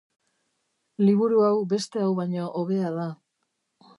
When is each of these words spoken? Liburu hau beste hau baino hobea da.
Liburu 1.03 1.43
hau 1.49 1.59
beste 1.75 2.03
hau 2.05 2.09
baino 2.23 2.49
hobea 2.61 2.93
da. 2.99 3.07